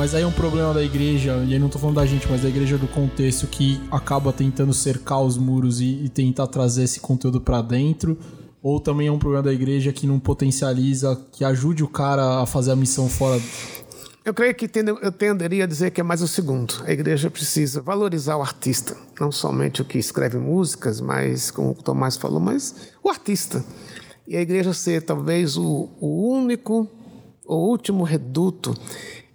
[0.02, 2.42] Mas aí é um problema da igreja, e aí não tô falando da gente, mas
[2.42, 6.98] da igreja do contexto que acaba tentando cercar os muros e, e tentar trazer esse
[6.98, 8.18] conteúdo pra dentro.
[8.60, 12.46] Ou também é um problema da igreja que não potencializa, que ajude o cara a
[12.46, 13.40] fazer a missão fora.
[14.24, 16.82] Eu creio que tendo- eu tenderia a dizer que é mais o segundo.
[16.84, 21.74] A igreja precisa valorizar o artista, não somente o que escreve músicas, mas, como o
[21.74, 23.64] Tomás falou, mas o artista.
[24.26, 26.88] E a igreja ser talvez o, o único,
[27.46, 28.74] o último reduto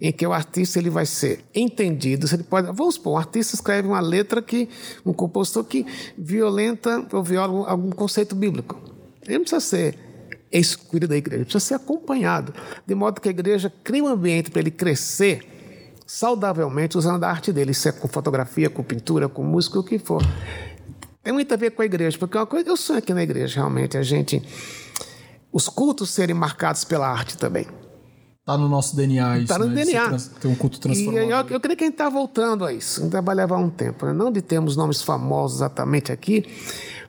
[0.00, 2.28] em que o artista ele vai ser entendido.
[2.28, 4.68] Se Ele pode, vamos supor, um artista escreve uma letra que
[5.04, 5.84] um compositor que
[6.16, 8.80] violenta ou viola algum conceito bíblico.
[9.22, 9.98] Ele não precisa ser
[10.50, 12.54] excluído da igreja, precisa ser acompanhado,
[12.86, 15.46] de modo que a igreja cria um ambiente para ele crescer
[16.06, 19.98] saudavelmente usando a arte dele, isso é com fotografia, com pintura, com música, o que
[19.98, 20.22] for.
[21.22, 23.56] Tem muito a ver com a igreja, porque uma coisa eu sonho aqui na igreja,
[23.56, 24.42] realmente, a gente.
[25.52, 27.66] Os cultos serem marcados pela arte também.
[28.48, 29.84] Tá no nosso DNA isso, Está no né?
[29.84, 30.08] DNA.
[30.08, 31.28] trans- ter um culto E transformador.
[31.30, 33.02] eu, eu creio que a gente está voltando a isso.
[33.02, 34.06] Ainda vai levar um tempo.
[34.06, 34.12] né?
[34.14, 36.46] Não de termos nomes famosos exatamente aqui,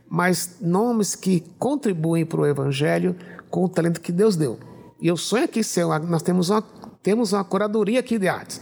[0.10, 3.16] mas nomes que contribuem para o evangelho
[3.50, 4.60] com o talento que Deus deu.
[5.02, 6.62] E eu sonho aqui ser nós temos uma,
[7.02, 8.60] temos uma curadoria aqui de artes.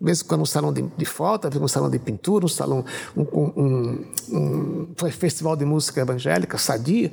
[0.00, 4.04] Mesmo quando um salão de, de foto, um salão de pintura, um salão, um, um-
[4.32, 7.12] um- um festival de música evangélica, sadia,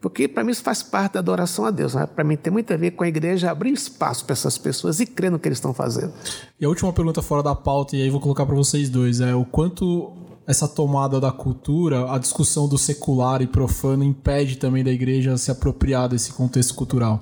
[0.00, 1.94] porque para mim isso faz parte da adoração a Deus.
[1.94, 2.06] Né?
[2.06, 5.06] Para mim tem muito a ver com a igreja abrir espaço para essas pessoas e
[5.06, 6.12] crer no que eles estão fazendo.
[6.58, 9.34] E a última pergunta fora da pauta, e aí vou colocar pra vocês dois, é
[9.34, 10.12] o quanto
[10.46, 15.50] essa tomada da cultura, a discussão do secular e profano impede também da igreja se
[15.50, 17.20] apropriar desse contexto cultural.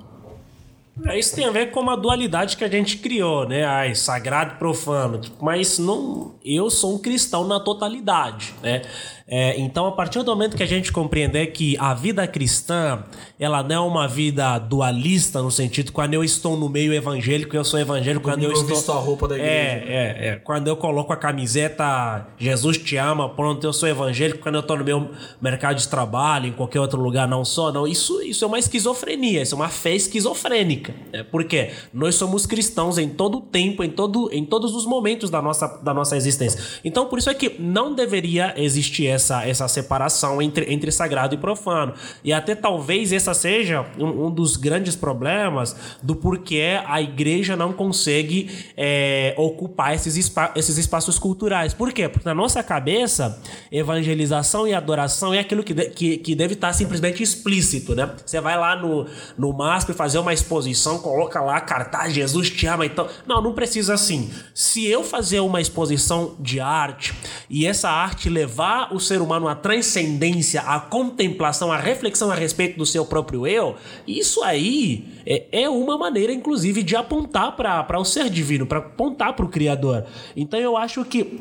[1.07, 3.65] É, Isso tem a ver com uma dualidade que a gente criou, né?
[3.65, 5.21] Ai, sagrado e profano.
[5.41, 8.83] Mas não, eu sou um cristão na totalidade, né?
[9.31, 13.05] É, então, a partir do momento que a gente compreender que a vida cristã,
[13.39, 17.63] ela não é uma vida dualista, no sentido quando eu estou no meio evangélico, eu
[17.63, 18.69] sou evangélico, quando eu, eu estou...
[18.69, 19.53] visto a roupa da igreja.
[19.53, 20.37] É, é, é.
[20.37, 24.79] Quando eu coloco a camiseta Jesus te ama, pronto, eu sou evangélico, quando eu estou
[24.79, 25.11] no meu
[25.41, 27.87] mercado de trabalho, em qualquer outro lugar, não sou, não.
[27.87, 30.95] Isso, isso é uma esquizofrenia, isso é uma fé esquizofrênica.
[31.13, 31.71] É, por quê?
[31.93, 35.67] Nós somos cristãos em todo o tempo, em, todo, em todos os momentos da nossa,
[35.83, 36.61] da nossa existência.
[36.83, 41.39] Então, por isso é que não deveria existir essa, essa separação entre, entre sagrado e
[41.39, 41.95] profano.
[42.25, 47.73] E até talvez essa seja um, um dos grandes problemas do porquê a igreja não
[47.73, 51.75] consegue é, ocupar esses, espa esses espaços culturais.
[51.75, 52.09] Por quê?
[52.09, 56.73] Porque na nossa cabeça, evangelização e adoração é aquilo que, de, que, que deve estar
[56.73, 58.11] simplesmente explícito, né?
[58.25, 62.87] Você vai lá no, no MASP fazer uma exposição, coloca lá cartaz, Jesus te ama,
[62.87, 63.09] então...
[63.27, 64.31] Não, não precisa assim.
[64.55, 67.15] Se eu fazer uma exposição de arte
[67.49, 72.79] e essa arte levar o ser humano à transcendência, à contemplação, à reflexão a respeito
[72.79, 78.05] do seu próprio eu, isso aí é, é uma maneira, inclusive, de apontar para o
[78.05, 80.05] ser divino, para apontar para o Criador.
[80.37, 81.41] Então eu acho que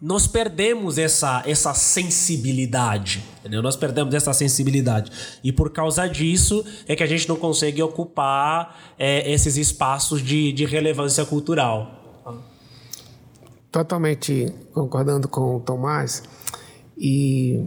[0.00, 3.62] nós perdemos essa, essa sensibilidade, entendeu?
[3.62, 5.12] Nós perdemos essa sensibilidade.
[5.44, 10.52] E por causa disso é que a gente não consegue ocupar é, esses espaços de,
[10.52, 12.02] de relevância cultural.
[13.70, 16.24] Totalmente concordando com o Tomás.
[17.04, 17.66] E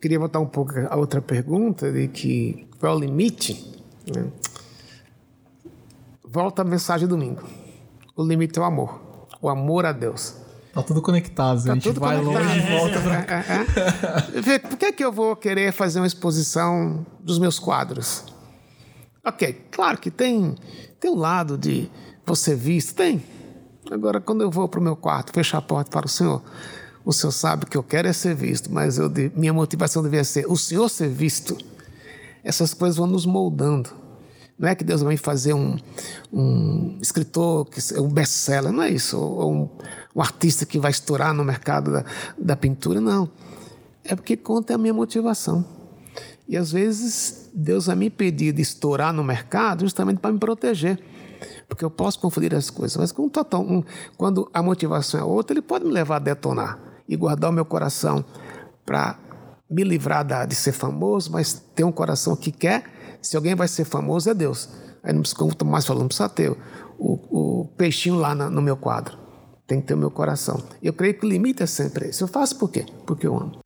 [0.00, 3.80] queria voltar um pouco a outra pergunta de que qual é o limite?
[4.12, 4.26] Né?
[6.24, 7.44] Volta a mensagem domingo.
[8.16, 9.00] O limite é o amor.
[9.40, 10.34] O amor a Deus.
[10.74, 11.64] Tá tudo conectado.
[11.64, 12.44] Tá a gente tudo vai conectado.
[12.44, 13.14] longe e volta pra...
[13.20, 14.58] É, é, é.
[14.58, 18.24] Por que, que eu vou querer fazer uma exposição dos meus quadros?
[19.24, 20.56] Ok, claro que tem,
[20.98, 21.88] tem um lado de
[22.26, 23.22] você visto, tem.
[23.92, 26.42] Agora, quando eu vou para o meu quarto, fechar a porta para o Senhor,
[27.04, 30.46] o Senhor sabe que eu quero é ser visto, mas eu, minha motivação devia ser
[30.46, 31.56] o Senhor ser visto.
[32.44, 33.90] Essas coisas vão nos moldando.
[34.58, 35.76] Não é que Deus vai fazer um,
[36.32, 39.18] um escritor, um best-seller, não é isso.
[39.18, 39.68] Ou um,
[40.14, 42.04] um, artista que vai estourar no mercado da,
[42.38, 43.28] da pintura, não.
[44.04, 45.64] É porque conta a minha motivação.
[46.48, 51.02] E às vezes Deus vai me pedir de estourar no mercado justamente para me proteger
[51.68, 52.96] porque eu posso confundir as coisas.
[52.98, 53.12] Mas
[54.16, 57.64] quando a motivação é outra, ele pode me levar a detonar e guardar o meu
[57.64, 58.24] coração
[58.84, 59.18] para
[59.68, 62.84] me livrar da, de ser famoso, mas ter um coração que quer.
[63.22, 64.68] Se alguém vai ser famoso, é Deus.
[65.02, 66.50] Aí, não precisa, como o Tomás falou, não precisa ter
[66.98, 69.16] o, o peixinho lá na, no meu quadro.
[69.66, 70.62] Tem que ter o meu coração.
[70.82, 72.22] Eu creio que o limite é sempre esse.
[72.22, 72.84] Eu faço por quê?
[73.06, 73.61] Porque eu amo.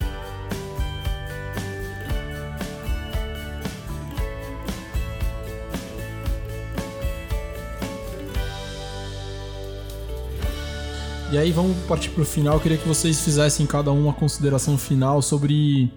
[11.32, 12.54] E aí vamos partir para o final.
[12.54, 15.92] Eu queria que vocês fizessem cada um uma consideração final sobre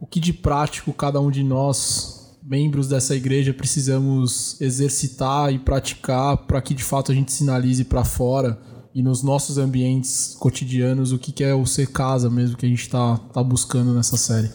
[0.00, 6.36] o que de prático cada um de nós, membros dessa igreja, precisamos exercitar e praticar
[6.36, 8.56] para que de fato a gente sinalize para fora
[8.94, 12.82] e nos nossos ambientes cotidianos o que é o ser casa mesmo que a gente
[12.82, 14.50] está tá buscando nessa série.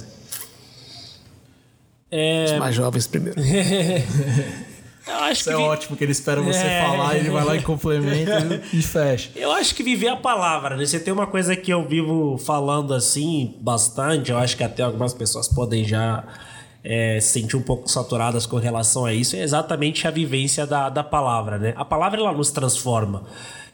[2.10, 2.54] É...
[2.54, 3.40] Os mais jovens primeiro.
[5.08, 5.64] Eu acho Isso que é vi...
[5.64, 6.82] ótimo que ele espera você é...
[6.84, 9.32] falar, ele vai lá e complementa e fecha.
[9.36, 10.86] Eu acho que viver a palavra, né?
[10.86, 15.14] Você tem uma coisa que eu vivo falando assim bastante, eu acho que até algumas
[15.14, 16.24] pessoas podem já
[16.84, 20.90] é, se sentir um pouco saturadas com relação a isso, é exatamente a vivência da,
[20.90, 21.74] da palavra, né?
[21.76, 23.24] A palavra ela nos transforma.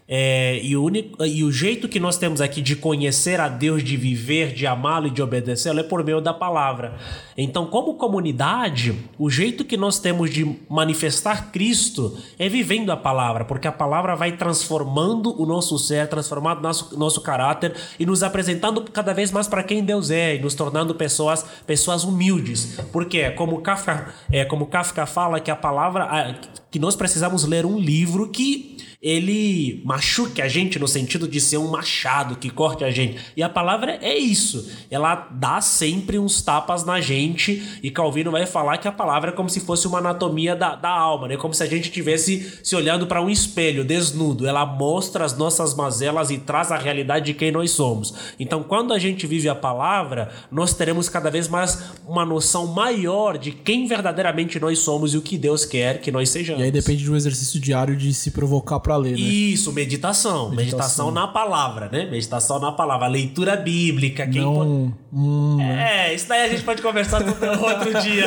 [0.10, 3.84] É, e, o único, e o jeito que nós temos aqui de conhecer a Deus,
[3.84, 6.96] de viver, de amá-lo e de obedecê-lo é por meio da palavra.
[7.38, 13.44] Então, como comunidade, o jeito que nós temos de manifestar Cristo é vivendo a palavra,
[13.44, 18.82] porque a palavra vai transformando o nosso ser, transformando nosso, nosso caráter e nos apresentando
[18.84, 22.80] cada vez mais para quem Deus é e nos tornando pessoas, pessoas humildes.
[22.94, 26.40] Porque, como Kafka, é, como Kafka fala, que a palavra,
[26.72, 31.58] que nós precisamos ler um livro que ele machuque a gente no sentido de ser
[31.58, 33.18] um machado que corte a gente.
[33.38, 34.70] E a palavra é isso.
[34.92, 37.80] Ela dá sempre uns tapas na gente.
[37.82, 40.90] E Calvino vai falar que a palavra é como se fosse uma anatomia da, da
[40.90, 41.38] alma, né?
[41.38, 44.46] Como se a gente estivesse se olhando para um espelho desnudo.
[44.46, 48.14] Ela mostra as nossas mazelas e traz a realidade de quem nós somos.
[48.38, 53.38] Então, quando a gente vive a palavra, nós teremos cada vez mais uma noção maior
[53.38, 56.62] de quem verdadeiramente nós somos e o que Deus quer que nós sejamos.
[56.62, 59.20] E aí depende de um exercício diário de se provocar para ler, né?
[59.20, 60.50] Isso, meditação.
[60.50, 61.12] meditação.
[61.12, 62.06] na palavra, né?
[62.06, 63.08] Meditação na palavra.
[63.08, 64.28] Leitura bíblica.
[64.28, 68.26] Quem Não, hum, É, isso daí a gente pode conversar no outro dia.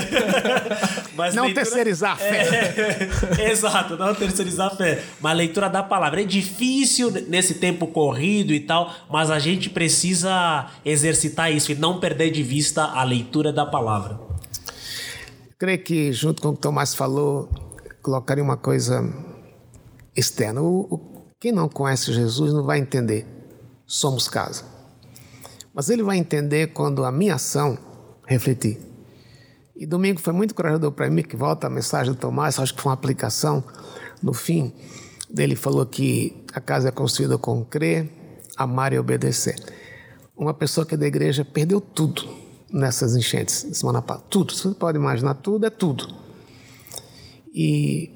[1.16, 3.10] Mas Não leitura- terceirizar a fé.
[3.38, 5.02] É, exato, não terceirizar a fé.
[5.20, 9.68] Mas a leitura da palavra é difícil nesse tempo corrido e tal, mas a gente
[9.68, 14.18] precisa exercitar isso e não perder de vista a leitura da palavra.
[15.58, 17.48] Creio que, junto com o que o Tomás falou,
[18.02, 19.02] colocaria uma coisa
[20.16, 20.60] externa.
[20.60, 23.26] O, o- quem não conhece Jesus não vai entender.
[23.86, 24.64] Somos casa.
[25.74, 27.78] Mas ele vai entender quando a minha ação
[28.26, 28.78] refletir.
[29.74, 32.82] E domingo foi muito encorajador para mim, que volta a mensagem do Tomás, acho que
[32.82, 33.64] foi uma aplicação.
[34.22, 34.72] No fim,
[35.30, 38.10] dele falou que a casa é construída com crer,
[38.56, 39.56] amar e obedecer.
[40.36, 42.28] Uma pessoa que é da igreja perdeu tudo
[42.70, 44.26] nessas enchentes de semana passada.
[44.28, 44.54] Tudo.
[44.54, 46.14] Você pode imaginar, tudo é tudo.
[47.54, 48.10] E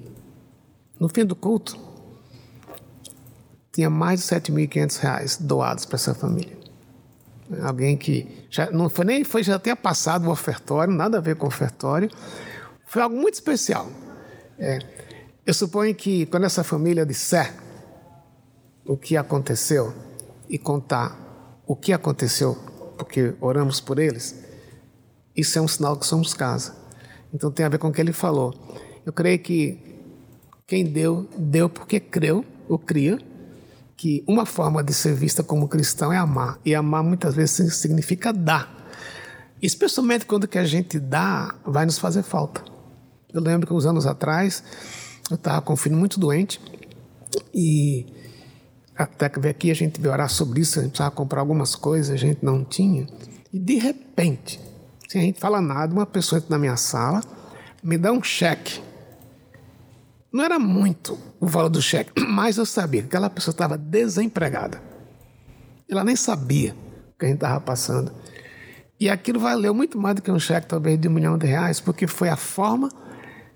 [0.98, 1.78] no fim do culto,
[3.72, 6.56] tinha mais de 7.500 reais doados para essa família.
[7.62, 11.36] Alguém que já não foi nem foi já tinha passado o ofertório, nada a ver
[11.36, 12.08] com o ofertório.
[12.86, 13.88] Foi algo muito especial.
[14.58, 14.78] É,
[15.44, 17.52] eu suponho que quando essa família disser
[18.86, 19.92] o que aconteceu
[20.48, 21.18] e contar
[21.66, 22.56] o que aconteceu,
[22.96, 24.42] porque oramos por eles,
[25.36, 26.74] isso é um sinal que somos casa.
[27.32, 28.54] Então tem a ver com o que ele falou.
[29.04, 29.83] Eu creio que
[30.66, 33.18] quem deu, deu porque creu ou cria
[33.96, 36.58] que uma forma de ser vista como cristão é amar.
[36.64, 38.90] E amar muitas vezes significa dar.
[39.62, 42.62] Especialmente quando o que a gente dá vai nos fazer falta.
[43.32, 44.62] Eu lembro que uns anos atrás
[45.30, 46.60] eu estava com um filho muito doente
[47.52, 48.06] e
[48.96, 51.74] até que veio aqui a gente veio orar sobre isso, a gente precisava comprar algumas
[51.74, 53.06] coisas, a gente não tinha.
[53.52, 54.60] E de repente,
[55.08, 57.22] sem a gente falar nada, uma pessoa entra na minha sala,
[57.82, 58.80] me dá um cheque.
[60.34, 64.82] Não era muito o valor do cheque, mas eu sabia que aquela pessoa estava desempregada.
[65.88, 66.74] Ela nem sabia
[67.14, 68.10] o que a gente estava passando.
[68.98, 71.78] E aquilo valeu muito mais do que um cheque, talvez, de um milhão de reais,
[71.78, 72.90] porque foi a forma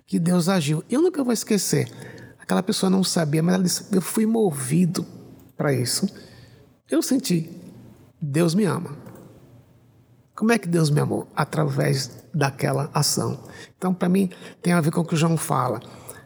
[0.06, 0.84] que Deus agiu.
[0.88, 1.90] Eu nunca vou esquecer.
[2.38, 5.04] Aquela pessoa não sabia, mas ela disse: Eu fui movido
[5.56, 6.08] para isso.
[6.88, 7.50] Eu senti,
[8.22, 8.96] Deus me ama.
[10.36, 11.26] Como é que Deus me amou?
[11.34, 13.40] Através daquela ação.
[13.76, 14.30] Então, para mim,
[14.62, 15.80] tem a ver com o que o João fala.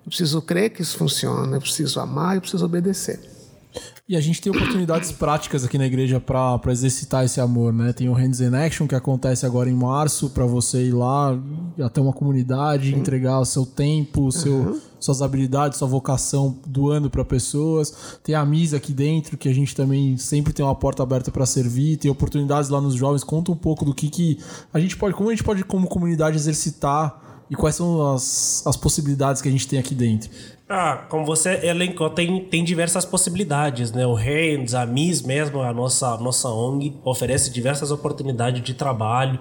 [0.04, 3.20] Eu preciso crer que isso funciona, eu preciso amar, eu preciso obedecer.
[4.08, 7.92] E a gente tem oportunidades práticas aqui na igreja pra exercitar esse amor, né?
[7.92, 11.38] Tem o Hands in Action que acontece agora em março pra você ir lá
[11.82, 17.24] até uma comunidade, entregar o seu tempo, o seu, suas habilidades, sua vocação doando pra
[17.24, 18.18] pessoas.
[18.22, 21.46] Tem a Misa aqui dentro que a gente também sempre tem uma porta aberta pra
[21.46, 21.96] servir.
[21.96, 23.24] Tem oportunidades lá nos jovens.
[23.24, 24.38] Conta um pouco do que que
[24.74, 28.78] a gente pode, como a gente pode como comunidade exercitar e quais são as, as
[28.78, 30.30] possibilidades que a gente tem aqui dentro.
[30.66, 34.06] Ah, como você elencou, tem, tem diversas possibilidades, né?
[34.06, 39.38] O Hands, a MIS mesmo, a nossa, nossa ONG, oferece diversas oportunidades de trabalho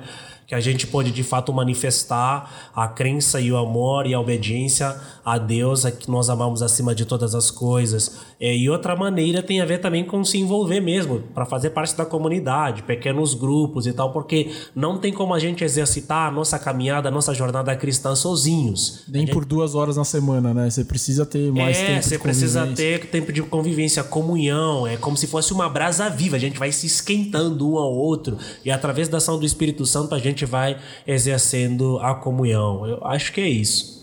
[0.52, 5.00] que a gente pode de fato manifestar a crença e o amor e a obediência
[5.24, 8.18] a Deus, a que nós amamos acima de todas as coisas.
[8.38, 11.96] É, e outra maneira tem a ver também com se envolver mesmo, para fazer parte
[11.96, 16.60] da comunidade, pequenos grupos e tal, porque não tem como a gente exercitar a nossa
[16.60, 19.04] caminhada, a nossa jornada cristã sozinhos.
[19.08, 20.70] Nem por duas horas na semana, né?
[20.70, 24.86] Você precisa ter mais é, tempo você de precisa ter tempo de convivência, comunhão.
[24.86, 26.36] É como se fosse uma brasa viva.
[26.36, 28.38] A gente vai se esquentando um ao outro.
[28.66, 32.86] E através da ação do Espírito Santo, a gente vai exercendo a comunhão.
[32.86, 34.02] Eu acho que é isso.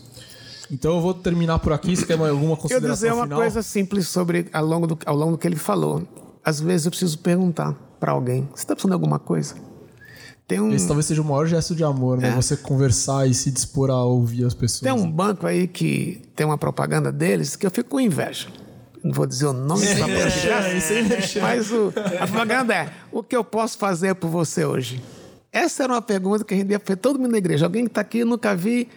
[0.71, 1.95] Então eu vou terminar por aqui.
[1.95, 3.39] Você quer mais alguma Eu consideração dizer uma final?
[3.39, 6.03] coisa simples sobre ao longo do, ao longo do que ele falou.
[6.43, 9.55] Às vezes eu preciso perguntar para alguém: você está precisando de alguma coisa?
[10.47, 12.31] Tem um, Esse talvez seja o maior gesto de amor, né?
[12.31, 14.81] Você conversar e se dispor a ouvir as pessoas.
[14.81, 18.47] tem um banco aí que tem uma propaganda deles que eu fico com inveja.
[19.03, 20.29] Não vou dizer o nome da propaganda,
[21.41, 25.01] mas o, a propaganda é: o que eu posso fazer por você hoje?
[25.51, 27.65] Essa era uma pergunta que a gente ia fazer todo mundo na igreja.
[27.65, 28.87] Alguém que está aqui, nunca vi.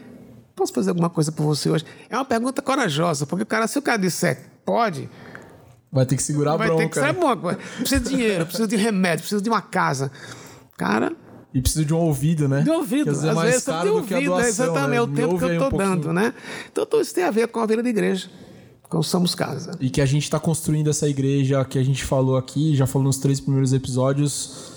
[0.55, 1.85] Posso fazer alguma coisa por você hoje?
[2.11, 5.09] É uma pergunta corajosa, porque o cara, se o cara disser pode,
[5.91, 6.83] Vai ter que segurar a vai bronca.
[6.85, 7.13] ter que né?
[7.13, 7.37] bom.
[7.79, 10.11] Precisa de dinheiro, precisa de remédio, precisa de uma casa.
[10.77, 11.13] Cara,
[11.55, 12.63] E precisa de um ouvido, né?
[12.63, 13.11] de ouvido.
[13.11, 14.97] Às vezes é vezes caro a ouvido, doação, exatamente né?
[14.97, 15.91] é o Me tempo que eu um estou pouquinho.
[15.97, 16.35] dando, né?
[16.71, 18.29] Então tudo isso tem a ver com a vida da igreja,
[18.89, 19.73] com Somos Casa.
[19.81, 23.05] E que a gente está construindo essa igreja que a gente falou aqui, já falou
[23.07, 24.72] nos três primeiros episódios,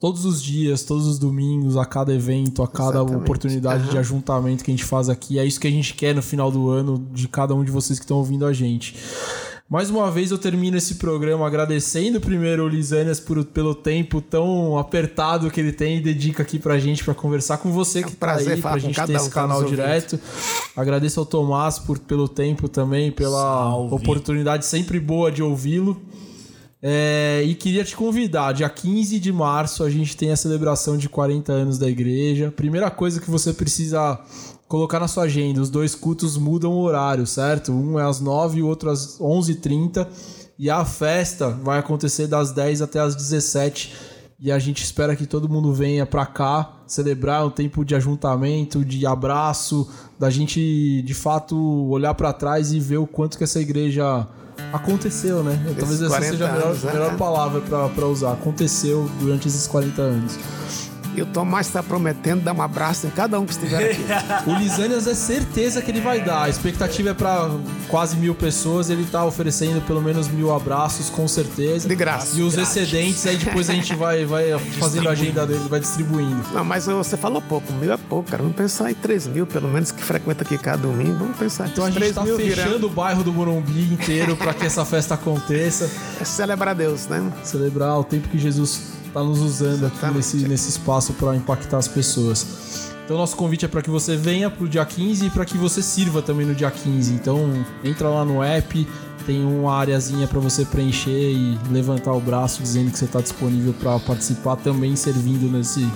[0.00, 3.22] todos os dias, todos os domingos, a cada evento, a cada Exatamente.
[3.22, 5.38] oportunidade de ajuntamento que a gente faz aqui.
[5.38, 7.98] É isso que a gente quer no final do ano de cada um de vocês
[7.98, 8.94] que estão ouvindo a gente.
[9.70, 14.78] Mais uma vez eu termino esse programa agradecendo primeiro o Lisânias por, pelo tempo tão
[14.78, 18.14] apertado que ele tem e dedica aqui pra gente pra conversar com você que um
[18.14, 20.18] prazer tá aí, falar pra com gente ter um esse que canal direto.
[20.74, 23.94] Agradeço ao Tomás por, pelo tempo também, pela Salve.
[23.94, 26.00] oportunidade sempre boa de ouvi-lo.
[26.80, 31.08] É, e queria te convidar, dia 15 de março a gente tem a celebração de
[31.08, 32.52] 40 anos da igreja.
[32.54, 34.18] Primeira coisa que você precisa
[34.68, 37.72] colocar na sua agenda, os dois cultos mudam o horário, certo?
[37.72, 40.06] Um é às 9 e o outro às 11h30.
[40.58, 43.92] E a festa vai acontecer das 10 até as 17
[44.40, 48.84] e a gente espera que todo mundo venha pra cá celebrar um tempo de ajuntamento,
[48.84, 51.56] de abraço, da gente de fato
[51.88, 54.28] olhar pra trás e ver o quanto que essa igreja
[54.72, 55.58] aconteceu, né?
[55.78, 56.92] Talvez essa 40 seja a melhor, anos, né?
[56.92, 58.32] melhor palavra pra pra usar.
[58.32, 60.38] Aconteceu durante esses 40 anos.
[61.18, 64.04] E o Tomás está prometendo dar um abraço em cada um que estiver aqui.
[64.48, 66.44] O Lisânias é certeza que ele vai dar.
[66.44, 67.50] A expectativa é pra
[67.88, 68.88] quase mil pessoas.
[68.88, 71.88] Ele tá oferecendo pelo menos mil abraços, com certeza.
[71.88, 72.38] De graça.
[72.38, 72.76] E os Grátis.
[72.76, 76.40] excedentes aí depois a gente vai, vai fazendo a agenda dele, vai distribuindo.
[76.54, 78.44] Não, mas você falou pouco, mil é pouco, cara.
[78.44, 81.18] Vamos pensar em 3 mil, pelo menos, que frequenta aqui cada domingo.
[81.18, 82.86] Vamos pensar Então a gente 3 tá mil fechando virando.
[82.86, 85.90] o bairro do Morumbi inteiro para que essa festa aconteça.
[86.20, 87.20] É celebrar Deus, né?
[87.42, 90.16] Celebrar o tempo que Jesus está nos usando aqui Exatamente.
[90.16, 92.88] nesse, nesse espaço para impactar as pessoas.
[93.04, 95.82] Então nosso convite é para que você venha pro dia 15 e para que você
[95.82, 97.12] sirva também no dia 15.
[97.14, 98.86] Então entra lá no app,
[99.24, 103.72] tem uma areazinha para você preencher e levantar o braço dizendo que você está disponível
[103.72, 105.86] para participar também servindo nesse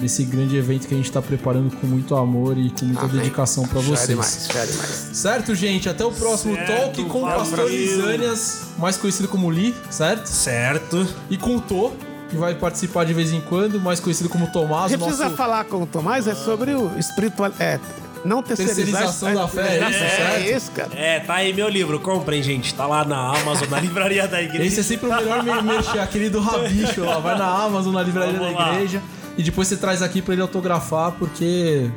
[0.00, 3.16] nesse grande evento que a gente está preparando com muito amor e com muita Amém.
[3.16, 4.08] dedicação para vocês.
[4.08, 5.10] demais, já é demais.
[5.12, 5.88] Certo, gente?
[5.88, 7.26] Até o próximo Certo, Talk com o.
[7.26, 10.26] Pastor Lisânias, mais conhecido como Li, certo?
[10.26, 11.06] Certo.
[11.28, 11.92] E com o Tô,
[12.30, 15.36] que vai participar de vez em quando, mais conhecido como A Tomás, gente nosso precisa
[15.36, 17.50] falar com o Tomás é sobre o espiritual.
[17.58, 17.78] É,
[18.24, 20.34] não terceirização da fé, é isso, é, certo?
[20.36, 20.90] É isso, cara.
[20.94, 21.98] É, tá aí meu livro.
[22.00, 22.74] Comprem, gente.
[22.74, 24.64] Tá lá na Amazon, na livraria da igreja.
[24.64, 27.18] Esse é sempre o melhor me- mexer, aquele do Rabicho lá.
[27.18, 28.72] Vai na Amazon, na livraria Vamos da lá.
[28.74, 29.02] igreja.
[29.38, 31.90] E depois você traz aqui pra ele autografar, porque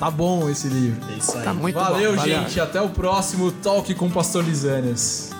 [0.00, 1.00] tá bom esse livro.
[1.12, 1.44] É isso aí.
[1.44, 2.24] Tá muito Valeu, bom.
[2.24, 2.58] gente.
[2.60, 5.30] Até o próximo Talk com o Pastor Lisânias.